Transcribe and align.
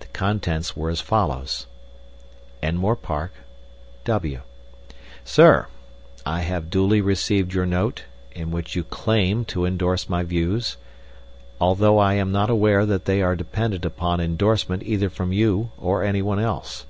The 0.00 0.08
contents 0.08 0.76
were 0.76 0.90
as 0.90 1.00
follows: 1.00 1.66
"ENMORE 2.62 2.96
PARK, 2.96 3.32
W. 4.04 4.42
"SIR, 5.24 5.68
I 6.26 6.42
have 6.42 6.68
duly 6.68 7.00
received 7.00 7.54
your 7.54 7.64
note, 7.64 8.04
in 8.32 8.50
which 8.50 8.76
you 8.76 8.84
claim 8.84 9.46
to 9.46 9.64
endorse 9.64 10.06
my 10.06 10.22
views, 10.22 10.76
although 11.62 11.96
I 11.98 12.12
am 12.12 12.30
not 12.30 12.50
aware 12.50 12.84
that 12.84 13.06
they 13.06 13.22
are 13.22 13.34
dependent 13.34 13.86
upon 13.86 14.20
endorsement 14.20 14.82
either 14.82 15.08
from 15.08 15.32
you 15.32 15.70
or 15.78 16.02
anyone 16.04 16.40
else. 16.40 16.84